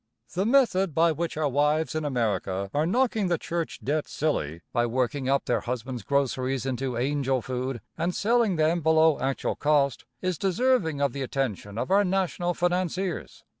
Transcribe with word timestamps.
The 0.33 0.47
method 0.47 0.95
by 0.95 1.11
which 1.11 1.37
our 1.37 1.47
wives 1.47 1.93
in 1.93 2.05
America 2.05 2.71
are 2.73 2.87
knocking 2.87 3.27
the 3.27 3.37
church 3.37 3.79
debt 3.83 4.07
silly, 4.07 4.61
by 4.73 4.87
working 4.87 5.29
up 5.29 5.45
their 5.45 5.59
husbands' 5.59 6.01
groceries 6.01 6.65
into 6.65 6.97
"angel 6.97 7.39
food" 7.43 7.81
and 7.99 8.15
selling 8.15 8.55
them 8.55 8.81
below 8.81 9.19
actual 9.19 9.53
cost, 9.55 10.05
is 10.19 10.39
deserving 10.39 11.01
of 11.01 11.13
the 11.13 11.21
attention 11.21 11.77
of 11.77 11.91
our 11.91 12.03
national 12.03 12.55
financiers. 12.55 13.43